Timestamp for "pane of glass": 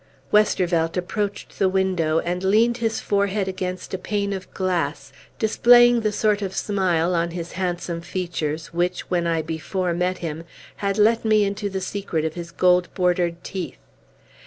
3.99-5.13